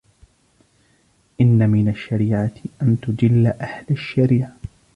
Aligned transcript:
إنَّ 1.41 1.69
مِنْ 1.69 1.87
الشَّرِيعَةِ 1.89 2.51
أَنْ 2.81 2.97
تُجِلَّ 3.01 3.47
أَهْلَ 3.47 3.85
الشَّرِيعَةِ 3.91 4.57